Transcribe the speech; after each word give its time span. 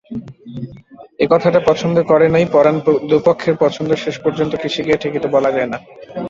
একথাটা 1.19 1.59
পছন্দ 1.69 1.97
করে 2.11 2.27
নাই 2.29 2.45
পরাণ 2.51 2.75
দুপক্ষের 3.09 3.55
পছন্দ 3.59 3.89
শেষপর্যন্ত 3.95 4.53
কিসে 4.61 4.81
গিয়া 4.85 5.01
ঠেকিত 5.01 5.25
বলা 5.35 5.49
যায় 5.51 5.69
না। 5.73 5.77